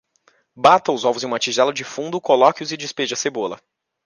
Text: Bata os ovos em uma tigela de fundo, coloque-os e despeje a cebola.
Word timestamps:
Bata 0.55 0.91
os 0.91 1.05
ovos 1.05 1.21
em 1.23 1.27
uma 1.27 1.37
tigela 1.37 1.71
de 1.71 1.83
fundo, 1.83 2.19
coloque-os 2.19 2.71
e 2.71 2.75
despeje 2.75 3.13
a 3.13 3.17
cebola. 3.17 3.59